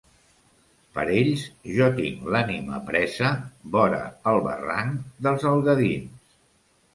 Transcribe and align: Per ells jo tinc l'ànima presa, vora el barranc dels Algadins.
Per 0.93 1.03
ells 1.17 1.43
jo 1.79 1.89
tinc 1.99 2.23
l'ànima 2.35 2.79
presa, 2.87 3.29
vora 3.77 4.01
el 4.33 4.41
barranc 4.49 5.05
dels 5.29 5.47
Algadins. 5.53 6.35